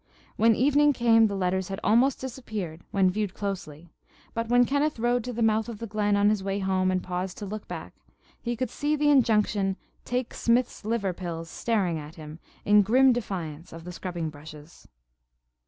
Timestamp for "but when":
4.33-4.65